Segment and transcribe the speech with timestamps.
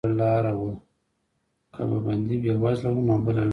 [1.73, 3.49] که به بندي بېوزلی و نو بله لاره وه.